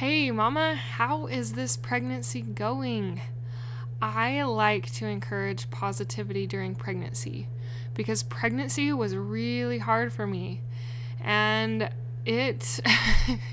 Hey, 0.00 0.30
Mama, 0.30 0.76
how 0.76 1.26
is 1.26 1.52
this 1.52 1.76
pregnancy 1.76 2.40
going? 2.40 3.20
I 4.00 4.44
like 4.44 4.90
to 4.94 5.04
encourage 5.04 5.70
positivity 5.70 6.46
during 6.46 6.74
pregnancy 6.74 7.48
because 7.92 8.22
pregnancy 8.22 8.94
was 8.94 9.14
really 9.14 9.76
hard 9.76 10.10
for 10.10 10.26
me 10.26 10.62
and 11.22 11.90
it 12.24 12.80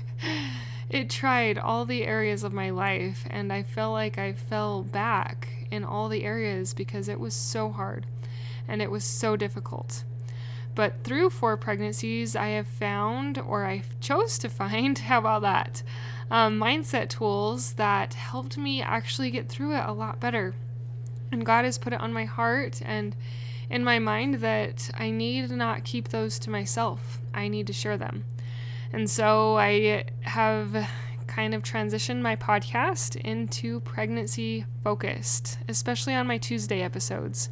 it 0.88 1.10
tried 1.10 1.58
all 1.58 1.84
the 1.84 2.04
areas 2.04 2.42
of 2.44 2.54
my 2.54 2.70
life 2.70 3.26
and 3.28 3.52
I 3.52 3.62
felt 3.62 3.92
like 3.92 4.16
I 4.16 4.32
fell 4.32 4.82
back 4.82 5.48
in 5.70 5.84
all 5.84 6.08
the 6.08 6.24
areas 6.24 6.72
because 6.72 7.10
it 7.10 7.20
was 7.20 7.34
so 7.34 7.70
hard 7.70 8.06
and 8.66 8.80
it 8.80 8.90
was 8.90 9.04
so 9.04 9.36
difficult. 9.36 10.02
But 10.78 11.02
through 11.02 11.30
four 11.30 11.56
pregnancies, 11.56 12.36
I 12.36 12.50
have 12.50 12.68
found, 12.68 13.36
or 13.36 13.64
I 13.64 13.82
chose 14.00 14.38
to 14.38 14.48
find, 14.48 14.96
how 15.10 15.18
about 15.18 15.42
that? 15.42 15.82
Um, 16.30 16.58
mindset 16.58 17.08
tools 17.08 17.74
that 17.74 18.14
helped 18.14 18.58
me 18.58 18.82
actually 18.82 19.30
get 19.30 19.48
through 19.48 19.76
it 19.76 19.84
a 19.86 19.92
lot 19.92 20.20
better. 20.20 20.54
And 21.32 21.44
God 21.44 21.64
has 21.64 21.78
put 21.78 21.92
it 21.92 22.00
on 22.00 22.12
my 22.12 22.24
heart 22.24 22.80
and 22.84 23.14
in 23.70 23.84
my 23.84 23.98
mind 23.98 24.36
that 24.36 24.90
I 24.94 25.10
need 25.10 25.50
not 25.50 25.84
keep 25.84 26.08
those 26.08 26.38
to 26.40 26.50
myself. 26.50 27.18
I 27.34 27.48
need 27.48 27.66
to 27.66 27.72
share 27.72 27.96
them. 27.96 28.24
And 28.92 29.10
so 29.10 29.56
I 29.58 30.04
have 30.22 30.88
kind 31.26 31.54
of 31.54 31.62
transitioned 31.62 32.22
my 32.22 32.36
podcast 32.36 33.16
into 33.16 33.80
pregnancy 33.80 34.64
focused, 34.82 35.58
especially 35.68 36.14
on 36.14 36.26
my 36.26 36.38
Tuesday 36.38 36.80
episodes. 36.80 37.50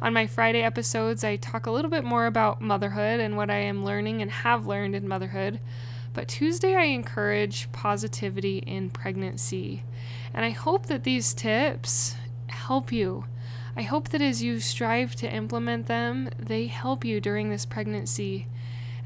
On 0.00 0.12
my 0.12 0.26
Friday 0.26 0.62
episodes, 0.62 1.22
I 1.22 1.36
talk 1.36 1.66
a 1.66 1.70
little 1.70 1.90
bit 1.90 2.02
more 2.02 2.26
about 2.26 2.60
motherhood 2.60 3.20
and 3.20 3.36
what 3.36 3.50
I 3.50 3.58
am 3.58 3.84
learning 3.84 4.20
and 4.20 4.30
have 4.30 4.66
learned 4.66 4.96
in 4.96 5.06
motherhood. 5.06 5.60
But 6.14 6.28
Tuesday, 6.28 6.74
I 6.74 6.84
encourage 6.84 7.70
positivity 7.72 8.58
in 8.58 8.90
pregnancy. 8.90 9.82
And 10.34 10.44
I 10.44 10.50
hope 10.50 10.86
that 10.86 11.04
these 11.04 11.32
tips 11.32 12.16
help 12.48 12.92
you. 12.92 13.24
I 13.76 13.82
hope 13.82 14.10
that 14.10 14.20
as 14.20 14.42
you 14.42 14.60
strive 14.60 15.14
to 15.16 15.32
implement 15.32 15.86
them, 15.86 16.28
they 16.38 16.66
help 16.66 17.04
you 17.04 17.20
during 17.20 17.48
this 17.48 17.64
pregnancy. 17.64 18.46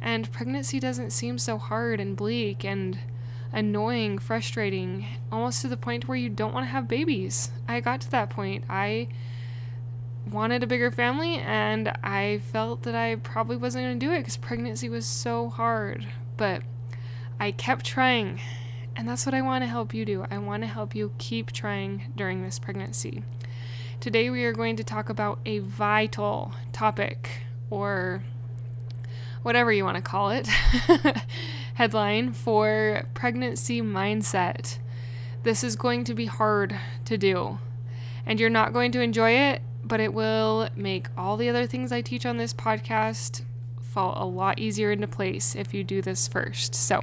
And 0.00 0.30
pregnancy 0.32 0.80
doesn't 0.80 1.10
seem 1.10 1.38
so 1.38 1.58
hard 1.58 2.00
and 2.00 2.16
bleak 2.16 2.64
and 2.64 2.98
annoying, 3.52 4.18
frustrating, 4.18 5.06
almost 5.30 5.62
to 5.62 5.68
the 5.68 5.76
point 5.76 6.08
where 6.08 6.18
you 6.18 6.28
don't 6.28 6.52
want 6.52 6.66
to 6.66 6.70
have 6.70 6.88
babies. 6.88 7.50
I 7.68 7.80
got 7.80 8.00
to 8.02 8.10
that 8.10 8.30
point. 8.30 8.64
I 8.68 9.08
wanted 10.30 10.64
a 10.64 10.66
bigger 10.66 10.90
family 10.90 11.36
and 11.36 11.88
I 12.02 12.40
felt 12.52 12.82
that 12.82 12.96
I 12.96 13.16
probably 13.16 13.56
wasn't 13.56 13.84
going 13.84 13.98
to 13.98 14.06
do 14.06 14.12
it 14.12 14.18
because 14.18 14.36
pregnancy 14.36 14.88
was 14.88 15.06
so 15.06 15.48
hard. 15.48 16.06
But 16.36 16.62
I 17.38 17.52
kept 17.52 17.84
trying. 17.84 18.40
And 18.94 19.08
that's 19.08 19.26
what 19.26 19.34
I 19.34 19.42
want 19.42 19.62
to 19.62 19.68
help 19.68 19.92
you 19.92 20.04
do. 20.04 20.24
I 20.30 20.38
want 20.38 20.62
to 20.62 20.66
help 20.66 20.94
you 20.94 21.12
keep 21.18 21.52
trying 21.52 22.12
during 22.16 22.42
this 22.42 22.58
pregnancy. 22.58 23.22
Today, 24.00 24.30
we 24.30 24.44
are 24.44 24.52
going 24.52 24.76
to 24.76 24.84
talk 24.84 25.08
about 25.08 25.38
a 25.44 25.58
vital 25.58 26.52
topic 26.72 27.42
or 27.70 28.22
whatever 29.42 29.72
you 29.72 29.84
want 29.84 29.96
to 29.96 30.02
call 30.02 30.30
it 30.30 30.46
headline 31.74 32.32
for 32.32 33.04
pregnancy 33.14 33.82
mindset. 33.82 34.78
This 35.42 35.62
is 35.62 35.76
going 35.76 36.04
to 36.04 36.14
be 36.14 36.26
hard 36.26 36.78
to 37.04 37.16
do, 37.16 37.58
and 38.24 38.40
you're 38.40 38.50
not 38.50 38.72
going 38.72 38.92
to 38.92 39.00
enjoy 39.00 39.30
it 39.32 39.62
but 39.86 40.00
it 40.00 40.12
will 40.12 40.68
make 40.74 41.06
all 41.16 41.36
the 41.36 41.48
other 41.48 41.66
things 41.66 41.92
I 41.92 42.00
teach 42.00 42.26
on 42.26 42.36
this 42.36 42.52
podcast 42.52 43.42
fall 43.96 44.22
a 44.22 44.28
lot 44.28 44.58
easier 44.58 44.92
into 44.92 45.08
place 45.08 45.54
if 45.54 45.72
you 45.72 45.82
do 45.82 46.02
this 46.02 46.28
first. 46.28 46.74
So, 46.74 47.02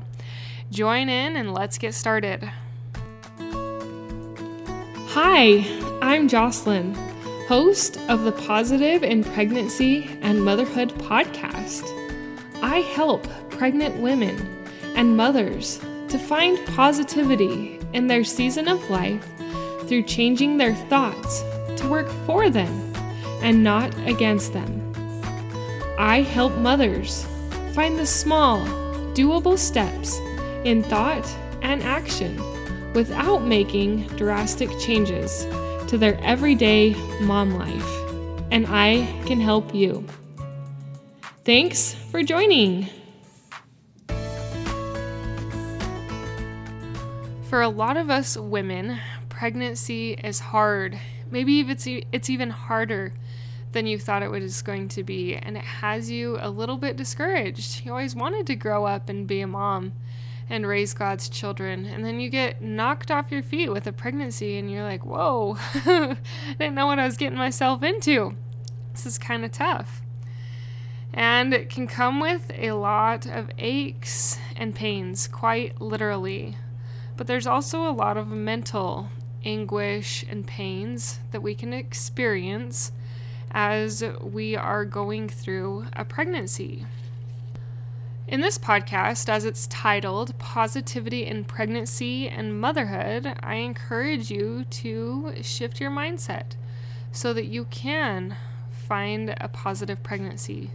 join 0.70 1.10
in 1.10 1.36
and 1.38 1.52
let's 1.52 1.80
get 1.80 1.96
started. 1.96 2.48
Hi, 5.08 5.66
I'm 6.04 6.28
Jocelyn, 6.28 6.94
host 7.48 7.98
of 8.10 8.26
the 8.26 8.32
Positive 8.32 9.02
in 9.02 9.24
Pregnancy 9.24 10.08
and 10.22 10.46
Motherhood 10.46 10.90
podcast. 11.00 11.82
I 12.62 12.82
help 12.82 13.28
pregnant 13.50 14.00
women 14.00 14.38
and 14.96 15.18
mothers 15.18 15.80
to 16.10 16.20
find 16.20 16.64
positivity 16.76 17.80
in 17.94 18.06
their 18.06 18.24
season 18.24 18.68
of 18.68 18.88
life 18.92 19.28
through 19.88 20.04
changing 20.04 20.58
their 20.58 20.76
thoughts 20.76 21.42
to 21.78 21.88
work 21.90 22.10
for 22.28 22.52
them 22.52 22.94
and 23.42 23.64
not 23.64 23.92
against 24.08 24.54
them. 24.54 24.73
I 26.04 26.20
help 26.20 26.58
mothers 26.58 27.26
find 27.74 27.98
the 27.98 28.06
small, 28.06 28.60
doable 29.14 29.58
steps 29.58 30.18
in 30.66 30.84
thought 30.84 31.26
and 31.62 31.82
action 31.82 32.44
without 32.92 33.46
making 33.46 34.08
drastic 34.18 34.70
changes 34.80 35.46
to 35.88 35.98
their 35.98 36.20
everyday 36.20 36.94
mom 37.22 37.52
life. 37.52 37.90
And 38.52 38.68
I 38.68 39.06
can 39.26 39.40
help 39.40 39.74
you. 39.74 40.06
Thanks 41.46 41.94
for 41.94 42.22
joining. 42.22 42.90
For 47.44 47.62
a 47.62 47.70
lot 47.70 47.96
of 47.96 48.10
us 48.10 48.36
women, 48.36 49.00
pregnancy 49.30 50.16
is 50.22 50.42
hard 50.42 51.00
Maybe 51.34 51.62
it's 51.62 51.88
it's 51.88 52.30
even 52.30 52.52
harder 52.52 53.12
than 53.74 53.88
you 53.88 54.00
thought 54.00 54.24
it 54.24 54.32
was 54.32 54.62
going 54.62 54.88
to 54.90 55.04
be, 55.04 55.36
and 55.36 55.58
it 55.58 55.64
has 55.64 56.10
you 56.10 56.38
a 56.40 56.50
little 56.50 56.78
bit 56.78 56.96
discouraged. 56.96 57.86
You 57.86 57.92
always 57.92 58.16
wanted 58.16 58.48
to 58.48 58.56
grow 58.56 58.86
up 58.86 59.10
and 59.10 59.28
be 59.28 59.42
a 59.42 59.48
mom 59.48 59.94
and 60.50 60.68
raise 60.68 60.94
God's 60.94 61.30
children, 61.30 61.86
and 61.86 62.06
then 62.06 62.20
you 62.20 62.30
get 62.30 62.62
knocked 62.62 63.12
off 63.12 63.32
your 63.32 63.44
feet 63.44 63.70
with 63.70 63.88
a 63.88 63.92
pregnancy, 63.94 64.58
and 64.58 64.72
you're 64.72 64.84
like, 64.84 65.06
"Whoa, 65.06 65.58
I 65.74 66.18
didn't 66.58 66.76
know 66.76 66.88
what 66.88 67.00
I 67.00 67.06
was 67.06 67.18
getting 67.18 67.38
myself 67.38 67.84
into." 67.84 68.36
This 68.94 69.06
is 69.06 69.18
kind 69.18 69.44
of 69.44 69.52
tough. 69.52 70.02
And 71.14 71.54
it 71.54 71.70
can 71.70 71.88
come 71.88 72.20
with 72.20 72.52
a 72.56 72.72
lot 72.72 73.28
of 73.28 73.52
aches 73.60 74.40
and 74.56 74.74
pains, 74.74 75.28
quite 75.28 75.80
literally. 75.80 76.58
But 77.16 77.28
there's 77.28 77.46
also 77.46 77.88
a 77.88 77.94
lot 77.94 78.18
of 78.18 78.28
mental 78.28 79.10
anguish 79.46 80.26
and 80.30 80.48
pains 80.48 81.20
that 81.32 81.42
we 81.42 81.54
can 81.54 81.74
experience 81.74 82.92
as 83.54 84.04
we 84.22 84.56
are 84.56 84.86
going 84.86 85.30
through 85.30 85.86
a 85.94 86.04
pregnancy. 86.04 86.86
In 88.28 88.42
this 88.42 88.58
podcast, 88.58 89.30
as 89.30 89.46
it's 89.46 89.68
titled 89.68 90.38
Positivity 90.40 91.26
in 91.26 91.44
Pregnancy 91.44 92.28
and 92.28 92.60
Motherhood, 92.60 93.36
I 93.44 93.56
encourage 93.56 94.32
you 94.32 94.64
to 94.64 95.34
shift 95.42 95.80
your 95.80 95.92
mindset 95.92 96.56
so 97.12 97.32
that 97.34 97.46
you 97.46 97.66
can 97.66 98.36
find 98.72 99.36
a 99.40 99.48
positive 99.50 100.02
pregnancy. 100.02 100.72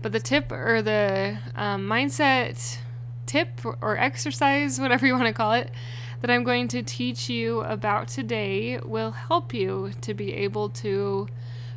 But 0.00 0.12
the 0.12 0.20
tip 0.20 0.50
or 0.50 0.80
the 0.80 1.38
um, 1.54 1.86
mindset 1.86 2.78
tip 3.26 3.60
or 3.64 3.98
exercise, 3.98 4.80
whatever 4.80 5.06
you 5.06 5.14
want 5.14 5.26
to 5.26 5.32
call 5.32 5.52
it, 5.52 5.70
that 6.20 6.30
I'm 6.30 6.44
going 6.44 6.68
to 6.68 6.82
teach 6.82 7.28
you 7.28 7.60
about 7.60 8.08
today 8.08 8.78
will 8.78 9.10
help 9.10 9.52
you 9.52 9.92
to 10.00 10.14
be 10.14 10.32
able 10.32 10.70
to 10.70 11.28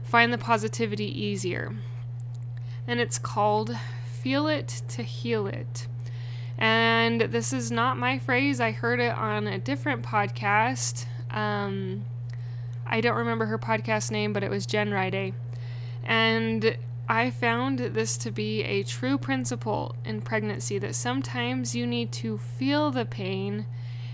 find 0.08 0.32
the 0.32 0.38
positivity 0.38 1.06
easier. 1.06 1.76
And 2.88 3.00
it's 3.00 3.20
called 3.20 3.78
Feel 4.06 4.48
It 4.48 4.82
to 4.90 5.04
Heal 5.04 5.48
It. 5.48 5.88
And 6.58 7.22
this 7.22 7.54
is 7.54 7.70
not 7.70 7.98
my 7.98 8.18
phrase, 8.18 8.60
I 8.60 8.72
heard 8.72 9.00
it 9.00 9.14
on 9.14 9.46
a 9.46 9.60
different 9.60 10.04
podcast. 10.04 11.06
Um, 11.30 12.06
I 12.86 13.02
don't 13.02 13.18
remember 13.18 13.46
her 13.48 13.60
podcast 13.60 14.10
name, 14.10 14.34
but 14.34 14.44
it 14.44 14.50
was 14.50 14.66
Jen 14.66 14.90
Riday. 14.90 15.34
And 16.04 16.78
I 17.10 17.30
found 17.30 17.80
this 17.80 18.18
to 18.20 18.32
be 18.32 18.64
a 18.64 18.84
true 18.84 19.18
principle 19.18 19.96
in 20.06 20.22
pregnancy 20.22 20.80
that 20.80 20.96
sometimes 20.96 21.76
you 21.76 21.86
need 21.86 22.12
to 22.14 22.38
feel 22.38 22.92
the 22.92 23.06
pain 23.06 23.66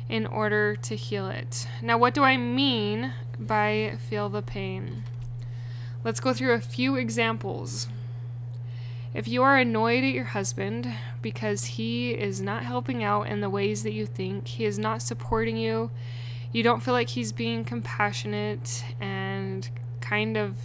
in 0.10 0.26
order 0.26 0.76
to 0.76 0.96
heal 0.96 1.30
it. 1.30 1.68
Now, 1.82 1.98
what 1.98 2.14
do 2.14 2.24
I 2.24 2.36
mean 2.36 3.14
by 3.40 3.98
feel 4.10 4.28
the 4.28 4.42
pain? 4.42 5.04
Let's 6.04 6.20
go 6.20 6.34
through 6.34 6.54
a 6.54 6.60
few 6.60 6.96
examples. 6.96 7.88
If 9.14 9.28
you 9.28 9.42
are 9.44 9.58
annoyed 9.58 10.04
at 10.04 10.14
your 10.14 10.26
husband 10.26 10.94
because 11.22 11.66
he 11.66 12.12
is 12.12 12.42
not 12.42 12.64
helping 12.64 13.04
out 13.04 13.28
in 13.28 13.40
the 13.40 13.50
ways 13.50 13.84
that 13.84 13.94
you 13.94 14.06
think, 14.06 14.48
he 14.48 14.66
is 14.66 14.78
not 14.78 15.02
supporting 15.02 15.56
you, 15.56 15.92
you 16.52 16.62
don't 16.62 16.82
feel 16.82 16.94
like 16.94 17.10
he's 17.10 17.32
being 17.32 17.64
compassionate 17.64 18.84
and 19.00 19.70
kind 20.02 20.36
of, 20.36 20.58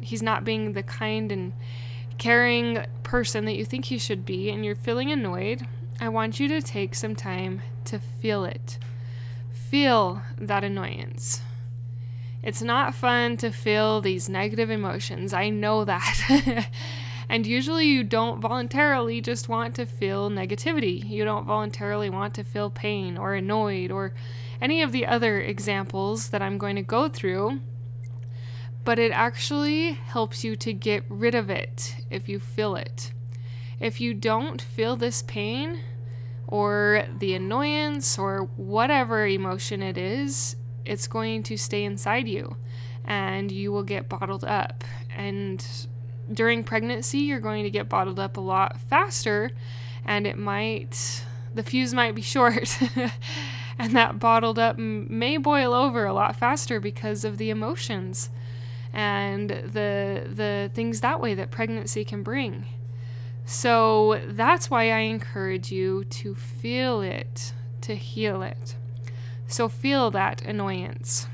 he's 0.00 0.22
not 0.22 0.44
being 0.44 0.74
the 0.74 0.82
kind 0.82 1.32
and 1.32 1.52
caring 2.16 2.84
person 3.02 3.46
that 3.46 3.56
you 3.56 3.64
think 3.64 3.86
he 3.86 3.98
should 3.98 4.24
be, 4.24 4.50
and 4.50 4.64
you're 4.64 4.76
feeling 4.76 5.10
annoyed, 5.10 5.66
I 6.00 6.08
want 6.08 6.38
you 6.38 6.46
to 6.48 6.62
take 6.62 6.94
some 6.94 7.16
time 7.16 7.62
to 7.86 7.98
feel 7.98 8.44
it. 8.44 8.78
Feel 9.50 10.22
that 10.38 10.62
annoyance. 10.62 11.42
It's 12.42 12.62
not 12.62 12.94
fun 12.94 13.36
to 13.38 13.50
feel 13.50 14.00
these 14.00 14.28
negative 14.28 14.70
emotions. 14.70 15.32
I 15.32 15.50
know 15.50 15.84
that. 15.84 16.68
And 17.30 17.46
usually 17.46 17.86
you 17.86 18.02
don't 18.02 18.40
voluntarily 18.40 19.20
just 19.20 19.48
want 19.48 19.76
to 19.76 19.86
feel 19.86 20.30
negativity. 20.30 21.08
You 21.08 21.24
don't 21.24 21.46
voluntarily 21.46 22.10
want 22.10 22.34
to 22.34 22.42
feel 22.42 22.70
pain 22.70 23.16
or 23.16 23.34
annoyed 23.34 23.92
or 23.92 24.14
any 24.60 24.82
of 24.82 24.90
the 24.90 25.06
other 25.06 25.40
examples 25.40 26.30
that 26.30 26.42
I'm 26.42 26.58
going 26.58 26.74
to 26.74 26.82
go 26.82 27.08
through. 27.08 27.60
But 28.84 28.98
it 28.98 29.12
actually 29.12 29.92
helps 29.92 30.42
you 30.42 30.56
to 30.56 30.72
get 30.72 31.04
rid 31.08 31.36
of 31.36 31.50
it 31.50 31.94
if 32.10 32.28
you 32.28 32.40
feel 32.40 32.74
it. 32.74 33.12
If 33.78 34.00
you 34.00 34.12
don't 34.12 34.60
feel 34.60 34.96
this 34.96 35.22
pain 35.22 35.78
or 36.48 37.06
the 37.16 37.34
annoyance 37.34 38.18
or 38.18 38.50
whatever 38.56 39.24
emotion 39.28 39.84
it 39.84 39.96
is, 39.96 40.56
it's 40.90 41.06
going 41.06 41.44
to 41.44 41.56
stay 41.56 41.84
inside 41.84 42.26
you 42.26 42.56
and 43.04 43.52
you 43.52 43.70
will 43.70 43.84
get 43.84 44.08
bottled 44.08 44.44
up. 44.44 44.82
And 45.16 45.64
during 46.32 46.64
pregnancy, 46.64 47.18
you're 47.18 47.40
going 47.40 47.62
to 47.62 47.70
get 47.70 47.88
bottled 47.88 48.18
up 48.18 48.36
a 48.36 48.40
lot 48.40 48.80
faster, 48.80 49.50
and 50.04 50.26
it 50.26 50.36
might, 50.36 51.24
the 51.54 51.62
fuse 51.62 51.94
might 51.94 52.14
be 52.14 52.22
short. 52.34 52.76
and 53.78 53.94
that 53.94 54.18
bottled 54.18 54.58
up 54.58 54.78
may 54.78 55.36
boil 55.36 55.72
over 55.72 56.06
a 56.06 56.12
lot 56.12 56.36
faster 56.36 56.80
because 56.80 57.24
of 57.24 57.38
the 57.38 57.50
emotions 57.50 58.30
and 58.92 59.50
the 59.50 60.28
the 60.28 60.68
things 60.74 61.00
that 61.00 61.20
way 61.20 61.32
that 61.32 61.50
pregnancy 61.52 62.04
can 62.04 62.24
bring. 62.24 62.66
So 63.44 64.20
that's 64.26 64.68
why 64.68 64.90
I 64.90 65.00
encourage 65.00 65.70
you 65.70 66.04
to 66.04 66.34
feel 66.34 67.00
it, 67.00 67.52
to 67.82 67.94
heal 67.94 68.42
it. 68.42 68.74
So 69.50 69.68
feel 69.68 70.12
that 70.12 70.42
annoyance. 70.42 71.26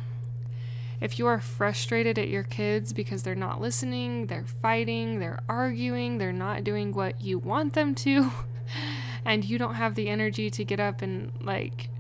If 1.02 1.18
you 1.18 1.26
are 1.26 1.38
frustrated 1.38 2.18
at 2.18 2.30
your 2.30 2.44
kids 2.44 2.94
because 2.94 3.22
they're 3.22 3.34
not 3.34 3.60
listening, 3.60 4.28
they're 4.28 4.46
fighting, 4.46 5.18
they're 5.18 5.40
arguing, 5.50 6.16
they're 6.16 6.32
not 6.32 6.64
doing 6.64 6.94
what 6.94 7.20
you 7.20 7.38
want 7.38 7.74
them 7.74 7.94
to, 7.96 8.32
and 9.26 9.44
you 9.44 9.58
don't 9.58 9.74
have 9.74 9.96
the 9.96 10.08
energy 10.08 10.48
to 10.48 10.64
get 10.64 10.80
up 10.80 11.02
and 11.02 11.30
like 11.42 11.90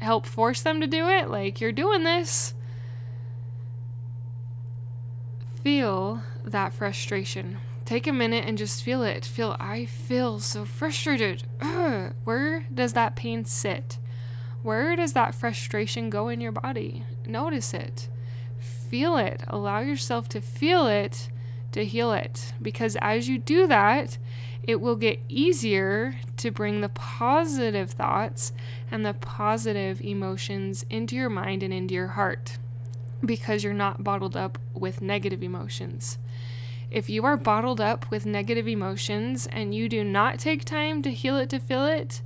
help 0.00 0.26
force 0.26 0.60
them 0.60 0.82
to 0.82 0.86
do 0.86 1.08
it, 1.08 1.30
like 1.30 1.62
you're 1.62 1.72
doing 1.72 2.04
this, 2.04 2.52
feel 5.62 6.22
that 6.44 6.74
frustration. 6.74 7.56
Take 7.86 8.06
a 8.06 8.12
minute 8.12 8.44
and 8.46 8.58
just 8.58 8.82
feel 8.82 9.02
it. 9.02 9.24
Feel, 9.24 9.56
I 9.58 9.86
feel 9.86 10.40
so 10.40 10.66
frustrated. 10.66 11.44
Where 12.24 12.66
does 12.72 12.92
that 12.92 13.16
pain 13.16 13.46
sit? 13.46 13.98
Where 14.64 14.96
does 14.96 15.12
that 15.12 15.36
frustration 15.36 16.10
go 16.10 16.28
in 16.28 16.40
your 16.40 16.50
body? 16.50 17.04
Notice 17.24 17.72
it 17.72 18.08
feel 18.94 19.16
it. 19.16 19.42
Allow 19.48 19.80
yourself 19.80 20.28
to 20.28 20.40
feel 20.40 20.86
it 20.86 21.28
to 21.72 21.84
heal 21.84 22.12
it. 22.12 22.52
Because 22.62 22.96
as 23.00 23.28
you 23.28 23.38
do 23.38 23.66
that, 23.66 24.18
it 24.62 24.80
will 24.80 24.94
get 24.94 25.20
easier 25.28 26.14
to 26.36 26.50
bring 26.50 26.80
the 26.80 26.88
positive 26.88 27.90
thoughts 27.90 28.52
and 28.90 29.04
the 29.04 29.14
positive 29.14 30.00
emotions 30.00 30.86
into 30.88 31.16
your 31.16 31.28
mind 31.28 31.62
and 31.62 31.74
into 31.74 31.92
your 31.92 32.06
heart 32.08 32.58
because 33.24 33.64
you're 33.64 33.74
not 33.74 34.04
bottled 34.04 34.36
up 34.36 34.58
with 34.72 35.02
negative 35.02 35.42
emotions. 35.42 36.18
If 36.90 37.10
you 37.10 37.24
are 37.24 37.36
bottled 37.36 37.80
up 37.80 38.10
with 38.10 38.24
negative 38.24 38.68
emotions 38.68 39.48
and 39.48 39.74
you 39.74 39.88
do 39.88 40.04
not 40.04 40.38
take 40.38 40.64
time 40.64 41.02
to 41.02 41.10
heal 41.10 41.36
it 41.36 41.50
to 41.50 41.58
feel 41.58 41.84
it, 41.84 42.22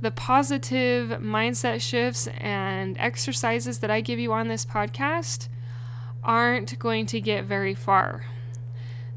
the 0.00 0.10
positive 0.10 1.20
mindset 1.20 1.80
shifts 1.80 2.26
and 2.38 2.96
exercises 2.98 3.78
that 3.78 3.90
I 3.90 4.00
give 4.00 4.18
you 4.18 4.32
on 4.32 4.48
this 4.48 4.66
podcast 4.66 5.48
aren't 6.22 6.78
going 6.78 7.06
to 7.06 7.20
get 7.20 7.44
very 7.44 7.74
far. 7.74 8.26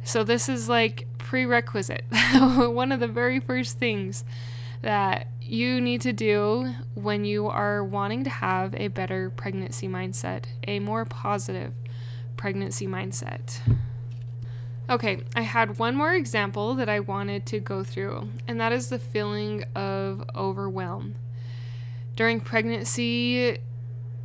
So, 0.03 0.23
this 0.23 0.47
is 0.47 0.69
like 0.69 1.07
prerequisite. 1.17 2.05
One 2.39 2.91
of 2.91 2.99
the 2.99 3.07
very 3.07 3.39
first 3.39 3.77
things 3.77 4.23
that 4.81 5.27
you 5.41 5.81
need 5.81 6.01
to 6.01 6.13
do 6.13 6.73
when 6.93 7.25
you 7.25 7.47
are 7.47 7.83
wanting 7.83 8.23
to 8.25 8.29
have 8.29 8.75
a 8.75 8.87
better 8.89 9.29
pregnancy 9.29 9.87
mindset, 9.87 10.45
a 10.67 10.79
more 10.79 11.05
positive 11.05 11.73
pregnancy 12.35 12.87
mindset. 12.87 13.59
Okay, 14.89 15.23
I 15.35 15.41
had 15.41 15.79
one 15.79 15.95
more 15.95 16.13
example 16.13 16.73
that 16.75 16.87
I 16.87 17.01
wanted 17.01 17.45
to 17.47 17.59
go 17.59 17.83
through, 17.83 18.29
and 18.47 18.59
that 18.61 18.71
is 18.71 18.87
the 18.87 18.99
feeling 18.99 19.65
of 19.75 20.23
overwhelm. 20.33 21.15
During 22.15 22.39
pregnancy, 22.39 23.59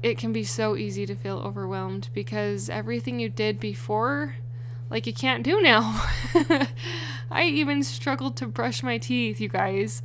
it 0.02 0.18
can 0.18 0.32
be 0.32 0.44
so 0.44 0.76
easy 0.76 1.04
to 1.06 1.16
feel 1.16 1.38
overwhelmed 1.38 2.08
because 2.14 2.70
everything 2.70 3.18
you 3.18 3.28
did 3.28 3.58
before, 3.58 4.36
like 4.88 5.06
you 5.06 5.12
can't 5.12 5.42
do 5.42 5.60
now. 5.60 6.04
I 7.30 7.44
even 7.44 7.82
struggled 7.82 8.36
to 8.36 8.46
brush 8.46 8.82
my 8.82 8.98
teeth, 8.98 9.40
you 9.40 9.48
guys. 9.48 10.02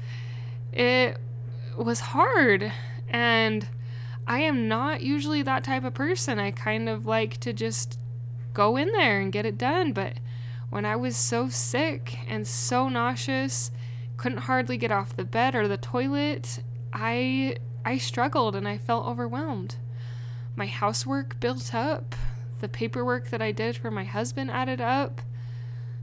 It 0.74 1.18
was 1.77 2.00
hard. 2.00 2.71
And 3.09 3.68
I 4.27 4.39
am 4.39 4.68
not 4.68 5.01
usually 5.01 5.42
that 5.44 5.63
type 5.63 5.83
of 5.83 5.94
person. 5.94 6.39
I 6.39 6.51
kind 6.51 6.89
of 6.89 7.06
like 7.06 7.38
to 7.42 7.54
just 7.54 8.00
go 8.54 8.75
in 8.75 8.92
there 8.92 9.19
and 9.19 9.31
get 9.31 9.45
it 9.45 9.57
done. 9.57 9.94
But 9.94 10.13
when 10.69 10.86
I 10.86 10.96
was 10.96 11.16
so 11.16 11.50
sick 11.50 12.19
and 12.28 12.48
so 12.48 12.90
nauseous, 12.90 13.72
couldn't 14.18 14.40
hardly 14.40 14.78
get 14.78 14.92
off 14.92 15.16
the 15.16 15.24
bed 15.24 15.56
or 15.56 15.68
the 15.68 15.78
toilet, 15.78 16.64
I 16.94 17.58
I 17.86 17.98
struggled 17.98 18.56
and 18.56 18.68
I 18.68 18.78
felt 18.78 19.06
overwhelmed 19.06 19.75
my 20.58 20.66
housework 20.66 21.40
built 21.40 21.74
up, 21.74 22.16
the 22.60 22.68
paperwork 22.68 23.30
that 23.30 23.42
I 23.42 23.52
did 23.52 23.78
for 23.78 23.92
my 23.92 24.04
husband 24.04 24.50
added 24.50 24.81
up, 24.81 25.22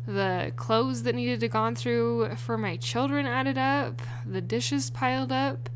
the 0.06 0.52
clothes 0.54 1.02
that 1.02 1.16
needed 1.16 1.40
to 1.40 1.48
gone 1.48 1.74
through 1.74 2.36
for 2.36 2.56
my 2.56 2.76
children 2.76 3.26
added 3.26 3.58
up, 3.58 4.00
the 4.24 4.40
dishes 4.40 4.90
piled 4.90 5.32
up. 5.32 5.68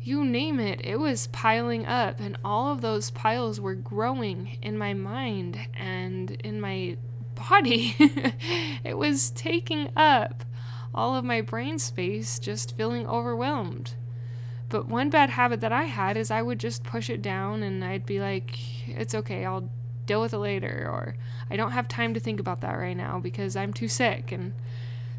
You 0.00 0.24
name 0.24 0.60
it, 0.60 0.80
it 0.84 0.96
was 0.96 1.26
piling 1.28 1.86
up, 1.86 2.20
and 2.20 2.36
all 2.44 2.70
of 2.70 2.82
those 2.82 3.10
piles 3.10 3.58
were 3.58 3.74
growing 3.74 4.58
in 4.62 4.78
my 4.78 4.94
mind 4.94 5.58
and 5.74 6.30
in 6.30 6.60
my 6.60 6.96
body. 7.34 7.94
it 8.84 8.96
was 8.96 9.30
taking 9.30 9.90
up 9.96 10.44
all 10.94 11.16
of 11.16 11.24
my 11.24 11.40
brain 11.40 11.78
space, 11.78 12.38
just 12.38 12.76
feeling 12.76 13.06
overwhelmed. 13.06 13.94
But 14.68 14.88
one 14.88 15.10
bad 15.10 15.30
habit 15.30 15.60
that 15.60 15.72
I 15.72 15.84
had 15.84 16.16
is 16.16 16.30
I 16.30 16.42
would 16.42 16.58
just 16.58 16.84
push 16.84 17.10
it 17.10 17.22
down 17.22 17.62
and 17.62 17.84
I'd 17.84 18.06
be 18.06 18.20
like, 18.20 18.58
it's 18.88 19.14
okay, 19.14 19.44
I'll 19.44 19.68
deal 20.06 20.20
with 20.20 20.32
it 20.32 20.38
later, 20.38 20.88
or 20.90 21.16
I 21.50 21.56
don't 21.56 21.72
have 21.72 21.88
time 21.88 22.14
to 22.14 22.20
think 22.20 22.40
about 22.40 22.60
that 22.60 22.72
right 22.78 22.96
now 22.96 23.18
because 23.18 23.56
I'm 23.56 23.72
too 23.72 23.88
sick, 23.88 24.32
and 24.32 24.52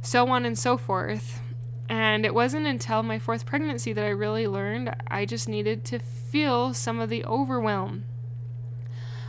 so 0.01 0.27
on 0.29 0.45
and 0.45 0.57
so 0.57 0.77
forth. 0.77 1.41
And 1.87 2.25
it 2.25 2.33
wasn't 2.33 2.65
until 2.65 3.03
my 3.03 3.19
fourth 3.19 3.45
pregnancy 3.45 3.93
that 3.93 4.03
I 4.03 4.09
really 4.09 4.47
learned 4.47 4.95
I 5.07 5.25
just 5.25 5.47
needed 5.47 5.85
to 5.85 5.99
feel 5.99 6.73
some 6.73 6.99
of 6.99 7.09
the 7.09 7.23
overwhelm. 7.25 8.05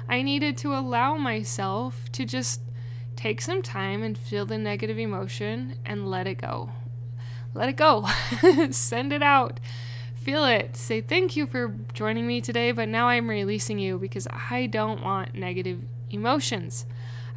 I 0.09 0.23
needed 0.23 0.57
to 0.59 0.75
allow 0.75 1.16
myself 1.16 2.11
to 2.12 2.25
just 2.25 2.61
take 3.16 3.40
some 3.40 3.62
time 3.62 4.02
and 4.02 4.16
feel 4.16 4.46
the 4.46 4.58
negative 4.58 4.99
emotion 4.99 5.76
and 5.85 6.08
let 6.08 6.26
it 6.26 6.37
go. 6.37 6.70
Let 7.54 7.68
it 7.68 7.76
go. 7.76 8.06
Send 8.70 9.12
it 9.12 9.23
out 9.23 9.58
feel 10.26 10.44
it. 10.44 10.76
Say 10.76 11.00
thank 11.00 11.37
you 11.37 11.46
for 11.46 11.73
joining 11.92 12.26
me 12.26 12.40
today, 12.40 12.73
but 12.73 12.88
now 12.88 13.06
I'm 13.06 13.30
releasing 13.30 13.78
you 13.78 13.96
because 13.96 14.26
I 14.50 14.66
don't 14.66 15.00
want 15.00 15.37
negative 15.37 15.80
emotions. 16.11 16.85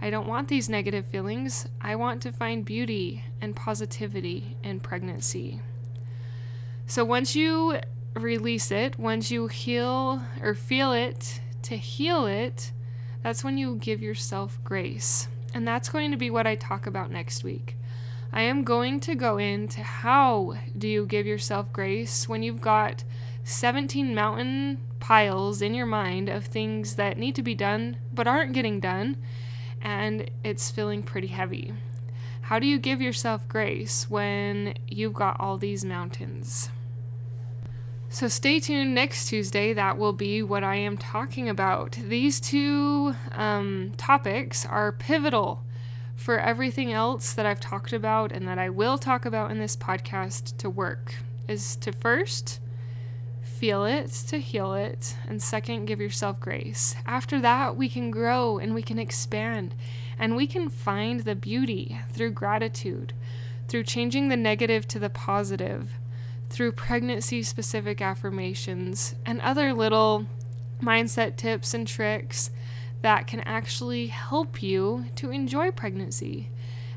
I 0.02 0.10
don't 0.10 0.26
want 0.26 0.48
these 0.48 0.70
negative 0.70 1.06
feelings. 1.06 1.68
I 1.80 1.96
want 1.96 2.20
to 2.24 2.32
find 2.32 2.66
beauty 2.66 3.26
and 3.42 3.56
positivity 3.56 4.58
in 4.64 4.80
pregnancy. 4.80 5.62
So 6.88 7.06
once 7.06 7.36
you 7.36 7.80
release 8.16 8.72
it, 8.72 8.98
once 8.98 9.30
you 9.30 9.46
heal 9.46 10.24
or 10.42 10.56
feel 10.56 10.92
it 10.92 11.42
to 11.62 11.78
heal 11.78 12.26
it, 12.26 12.72
that's 13.22 13.44
when 13.44 13.60
you 13.60 13.76
give 13.76 14.02
yourself 14.02 14.60
grace. 14.64 15.28
And 15.54 15.68
that's 15.68 15.90
going 15.90 16.12
to 16.12 16.18
be 16.18 16.30
what 16.30 16.48
I 16.48 16.56
talk 16.56 16.86
about 16.86 17.12
next 17.12 17.44
week. 17.44 17.76
I 18.32 18.44
am 18.44 18.64
going 18.64 19.00
to 19.02 19.16
go 19.16 19.38
into 19.38 19.82
how 19.82 20.56
do 20.78 20.88
you 20.88 21.06
give 21.06 21.26
yourself 21.26 21.74
grace 21.74 22.30
when 22.30 22.44
you've 22.44 22.62
got 22.62 23.04
17 23.44 24.14
mountain 24.14 24.78
piles 25.00 25.62
in 25.62 25.74
your 25.74 25.88
mind 25.88 26.30
of 26.30 26.46
things 26.46 26.96
that 26.96 27.18
need 27.18 27.34
to 27.36 27.42
be 27.42 27.56
done 27.56 27.98
but 28.14 28.28
aren't 28.28 28.54
getting 28.54 28.80
done 28.80 29.18
and 29.82 30.30
it's 30.44 30.70
feeling 30.70 31.02
pretty 31.02 31.28
heavy. 31.28 31.74
How 32.42 32.60
do 32.60 32.68
you 32.68 32.78
give 32.78 33.02
yourself 33.02 33.48
grace 33.48 34.10
when 34.10 34.76
you've 34.88 35.14
got 35.14 35.40
all 35.40 35.58
these 35.58 35.86
mountains? 35.86 36.70
So 38.12 38.28
stay 38.28 38.60
tuned 38.60 38.96
next 38.96 39.28
Tuesday. 39.30 39.72
That 39.72 39.98
will 39.98 40.14
be 40.14 40.42
what 40.42 40.64
I 40.64 40.76
am 40.76 40.98
talking 40.98 41.48
about. 41.48 41.92
These 41.92 42.40
two 42.40 43.16
um, 43.32 43.94
topics 43.98 44.66
are 44.66 44.92
pivotal 44.92 45.64
for 46.16 46.40
everything 46.40 46.92
else 46.92 47.34
that 47.34 47.46
I've 47.46 47.60
talked 47.60 47.94
about 47.94 48.32
and 48.32 48.48
that 48.48 48.58
I 48.58 48.70
will 48.70 48.98
talk 48.98 49.26
about 49.26 49.52
in 49.52 49.60
this 49.60 49.78
podcast 49.78 50.58
to 50.58 50.70
work 50.70 51.16
is 51.48 51.76
to 51.78 51.92
first 51.92 52.60
feel 53.44 53.86
it, 53.86 54.10
to 54.28 54.40
heal 54.40 54.74
it, 54.74 55.16
and 55.28 55.42
second, 55.42 55.86
give 55.86 56.02
yourself 56.02 56.40
grace. 56.40 56.96
After 57.06 57.40
that, 57.42 57.76
we 57.76 57.90
can 57.90 58.10
grow 58.10 58.58
and 58.58 58.74
we 58.74 58.82
can 58.82 58.98
expand 58.98 59.76
And 60.18 60.36
we 60.36 60.48
can 60.48 60.70
find 60.70 61.22
the 61.22 61.36
beauty 61.36 61.98
through 62.12 62.32
gratitude, 62.32 63.14
through 63.70 63.84
changing 63.84 64.28
the 64.28 64.36
negative 64.36 64.88
to 64.90 65.00
the 65.00 65.10
positive, 65.10 65.92
through 66.50 66.72
pregnancy 66.72 67.44
specific 67.44 68.02
affirmations, 68.02 69.16
and 69.26 69.40
other 69.42 69.74
little 69.74 70.26
mindset 70.82 71.36
tips 71.36 71.74
and 71.74 71.88
tricks 71.88 72.50
that 73.02 73.28
can 73.28 73.40
actually 73.42 74.08
help 74.08 74.62
you 74.62 75.06
to 75.16 75.32
enjoy 75.32 75.72
pregnancy 75.72 76.50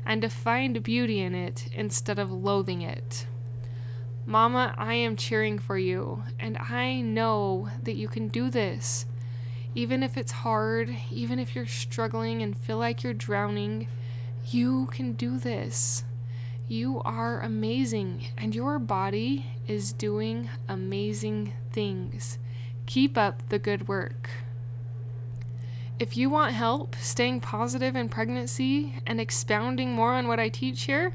and 0.05 0.21
to 0.21 0.29
find 0.29 0.83
beauty 0.83 1.19
in 1.19 1.33
it 1.33 1.69
instead 1.73 2.19
of 2.19 2.31
loathing 2.31 2.81
it. 2.81 3.25
Mama, 4.25 4.73
I 4.77 4.93
am 4.95 5.17
cheering 5.17 5.59
for 5.59 5.77
you, 5.77 6.23
and 6.39 6.57
I 6.57 7.01
know 7.01 7.69
that 7.83 7.95
you 7.95 8.07
can 8.07 8.29
do 8.29 8.49
this. 8.49 9.05
Even 9.75 10.03
if 10.03 10.17
it's 10.17 10.31
hard, 10.31 10.95
even 11.11 11.39
if 11.39 11.55
you're 11.55 11.65
struggling 11.65 12.41
and 12.41 12.57
feel 12.57 12.77
like 12.77 13.03
you're 13.03 13.13
drowning, 13.13 13.87
you 14.49 14.87
can 14.87 15.13
do 15.13 15.37
this. 15.37 16.03
You 16.67 17.01
are 17.03 17.41
amazing, 17.41 18.27
and 18.37 18.55
your 18.55 18.79
body 18.79 19.47
is 19.67 19.91
doing 19.91 20.49
amazing 20.69 21.51
things. 21.73 22.39
Keep 22.85 23.17
up 23.17 23.43
the 23.49 23.59
good 23.59 23.89
work. 23.89 24.29
If 25.99 26.15
you 26.15 26.29
want 26.29 26.53
help 26.53 26.95
staying 26.95 27.41
positive 27.41 27.97
in 27.97 28.07
pregnancy 28.07 28.95
and 29.05 29.19
expounding 29.19 29.91
more 29.91 30.13
on 30.13 30.29
what 30.29 30.39
I 30.39 30.47
teach 30.47 30.83
here, 30.83 31.13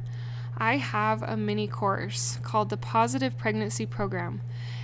I 0.58 0.76
have 0.76 1.22
a 1.22 1.36
mini 1.36 1.66
course 1.66 2.38
called 2.42 2.68
the 2.68 2.76
Positive 2.76 3.38
Pregnancy 3.38 3.86
Program, 3.86 4.42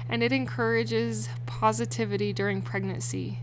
and 0.09 0.23
it 0.23 0.33
encourages 0.33 1.29
positivity 1.45 2.33
during 2.33 2.63
pregnancy. 2.63 3.41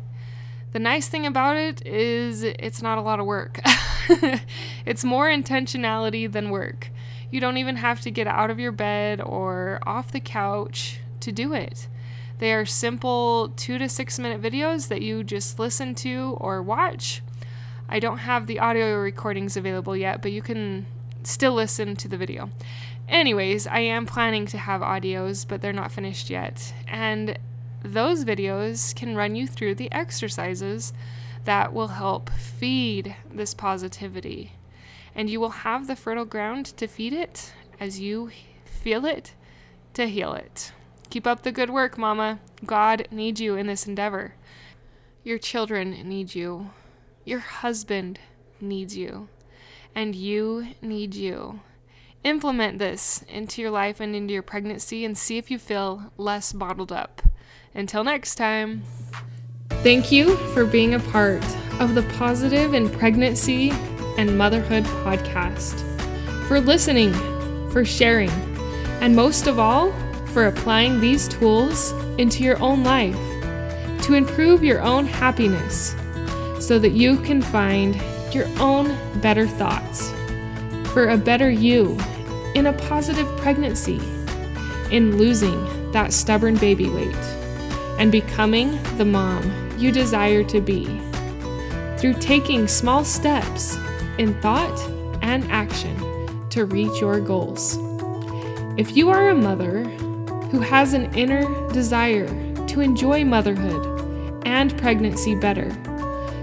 The 0.71 0.79
nice 0.79 1.07
thing 1.07 1.27
about 1.27 1.55
it 1.55 1.85
is 1.85 2.41
it's 2.41 2.81
not 2.81 2.97
a 2.97 3.01
lot 3.01 3.19
of 3.19 3.27
work. 3.27 3.59
it's 4.85 5.03
more 5.03 5.27
intentionality 5.27 6.31
than 6.31 6.49
work. 6.49 6.89
You 7.31 7.39
don't 7.39 7.57
even 7.57 7.77
have 7.77 8.01
to 8.01 8.11
get 8.11 8.27
out 8.27 8.51
of 8.51 8.59
your 8.59 8.73
bed 8.73 9.21
or 9.21 9.79
off 9.87 10.11
the 10.11 10.19
couch 10.19 10.99
to 11.21 11.31
do 11.31 11.53
it. 11.53 11.87
They 12.39 12.53
are 12.53 12.65
simple 12.65 13.49
two 13.55 13.77
to 13.77 13.87
six 13.87 14.19
minute 14.19 14.41
videos 14.41 14.89
that 14.89 15.01
you 15.01 15.23
just 15.23 15.57
listen 15.57 15.95
to 15.95 16.37
or 16.39 16.61
watch. 16.61 17.21
I 17.87 17.99
don't 17.99 18.19
have 18.19 18.47
the 18.47 18.59
audio 18.59 18.97
recordings 18.97 19.55
available 19.55 19.95
yet, 19.95 20.21
but 20.21 20.31
you 20.31 20.41
can 20.41 20.85
still 21.23 21.53
listen 21.53 21.95
to 21.97 22.07
the 22.07 22.17
video. 22.17 22.49
Anyways, 23.07 23.67
I 23.67 23.79
am 23.79 24.05
planning 24.05 24.45
to 24.47 24.57
have 24.57 24.81
audios, 24.81 25.47
but 25.47 25.61
they're 25.61 25.73
not 25.73 25.91
finished 25.91 26.29
yet. 26.29 26.73
And 26.87 27.37
those 27.83 28.25
videos 28.25 28.95
can 28.95 29.15
run 29.15 29.35
you 29.35 29.47
through 29.47 29.75
the 29.75 29.91
exercises 29.91 30.93
that 31.45 31.73
will 31.73 31.89
help 31.89 32.29
feed 32.29 33.15
this 33.31 33.53
positivity. 33.53 34.53
And 35.15 35.29
you 35.29 35.39
will 35.39 35.49
have 35.49 35.87
the 35.87 35.95
fertile 35.95 36.25
ground 36.25 36.65
to 36.77 36.87
feed 36.87 37.13
it 37.13 37.53
as 37.79 37.99
you 37.99 38.31
feel 38.65 39.05
it 39.05 39.33
to 39.93 40.07
heal 40.07 40.33
it. 40.33 40.71
Keep 41.09 41.27
up 41.27 41.43
the 41.43 41.51
good 41.51 41.69
work, 41.69 41.97
Mama. 41.97 42.39
God 42.65 43.07
needs 43.11 43.41
you 43.41 43.55
in 43.55 43.67
this 43.67 43.85
endeavor. 43.85 44.35
Your 45.23 45.37
children 45.37 45.91
need 46.07 46.33
you. 46.33 46.69
Your 47.25 47.39
husband 47.39 48.19
needs 48.59 48.95
you. 48.95 49.27
And 49.93 50.15
you 50.15 50.67
need 50.81 51.13
you. 51.13 51.59
Implement 52.23 52.79
this 52.79 53.23
into 53.27 53.61
your 53.61 53.71
life 53.71 53.99
and 53.99 54.15
into 54.15 54.33
your 54.33 54.43
pregnancy 54.43 55.03
and 55.03 55.17
see 55.17 55.37
if 55.37 55.51
you 55.51 55.59
feel 55.59 56.11
less 56.17 56.53
bottled 56.53 56.91
up. 56.91 57.21
Until 57.73 58.03
next 58.03 58.35
time. 58.35 58.83
Thank 59.83 60.11
you 60.11 60.37
for 60.53 60.65
being 60.65 60.93
a 60.93 60.99
part 60.99 61.43
of 61.79 61.95
the 61.95 62.03
Positive 62.17 62.73
in 62.73 62.89
Pregnancy 62.89 63.71
and 64.17 64.37
Motherhood 64.37 64.83
podcast, 64.83 65.79
for 66.47 66.59
listening, 66.59 67.13
for 67.71 67.85
sharing, 67.85 68.31
and 69.01 69.15
most 69.15 69.47
of 69.47 69.59
all, 69.59 69.91
for 70.27 70.47
applying 70.47 70.99
these 70.99 71.27
tools 71.27 71.91
into 72.17 72.43
your 72.43 72.61
own 72.61 72.83
life 72.83 73.15
to 74.03 74.13
improve 74.13 74.63
your 74.63 74.81
own 74.81 75.05
happiness 75.05 75.95
so 76.59 76.79
that 76.79 76.91
you 76.91 77.17
can 77.17 77.41
find 77.41 77.95
your 78.33 78.47
own 78.59 78.97
better 79.21 79.47
thoughts 79.47 80.11
for 80.93 81.09
a 81.09 81.17
better 81.17 81.49
you 81.49 81.97
in 82.55 82.67
a 82.67 82.73
positive 82.73 83.27
pregnancy, 83.37 83.99
in 84.91 85.17
losing 85.17 85.91
that 85.91 86.11
stubborn 86.11 86.55
baby 86.55 86.89
weight, 86.89 87.15
and 87.97 88.11
becoming 88.11 88.81
the 88.97 89.05
mom 89.05 89.69
you 89.77 89.91
desire 89.91 90.43
to 90.43 90.59
be. 90.59 90.85
Through 91.97 92.15
taking 92.15 92.67
small 92.67 93.05
steps 93.05 93.77
in 94.17 94.39
thought 94.41 94.79
and 95.21 95.43
action 95.51 95.97
to 96.49 96.65
reach 96.65 96.99
your 96.99 97.19
goals. 97.19 97.77
If 98.77 98.95
you 98.95 99.09
are 99.09 99.29
a 99.29 99.35
mother 99.35 99.83
who 100.49 100.59
has 100.59 100.93
an 100.93 101.13
inner 101.13 101.69
desire 101.71 102.27
to 102.67 102.81
enjoy 102.81 103.23
motherhood 103.25 104.43
and 104.45 104.77
pregnancy 104.77 105.35
better, 105.35 105.69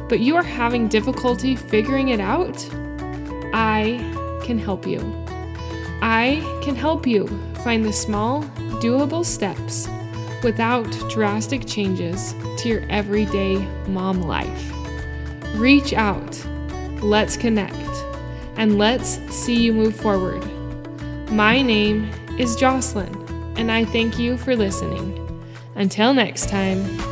but 0.09 0.21
you 0.21 0.37
are 0.37 0.43
having 0.43 0.89
difficulty 0.89 1.57
figuring 1.57 2.09
it 2.09 2.21
out, 2.21 2.57
I 3.53 3.99
can 4.43 4.59
help 4.59 4.87
you. 4.87 5.01
I 6.01 6.41
can 6.63 6.75
help 6.75 7.07
you 7.07 7.27
find 7.65 7.85
the 7.85 7.93
small, 7.93 8.45
doable 8.81 9.25
steps 9.25 9.89
without 10.43 10.91
drastic 11.11 11.67
changes 11.67 12.35
to 12.59 12.69
your 12.69 12.83
everyday 12.89 13.57
mom 13.89 14.23
life. 14.23 14.73
Reach 15.57 15.93
out, 15.93 16.37
let's 17.03 17.37
connect, 17.37 17.75
and 18.57 18.79
let's 18.79 19.19
see 19.35 19.55
you 19.55 19.73
move 19.73 19.97
forward. 19.97 20.45
My 21.31 21.63
name 21.63 22.11
is 22.39 22.57
Jocelyn 22.57 23.29
and 23.59 23.73
I 23.73 23.85
thank 23.85 24.19
you 24.19 24.37
for 24.39 24.57
listening. 24.57 25.17
Until 25.75 26.15
next 26.15 26.49
time. 26.49 27.08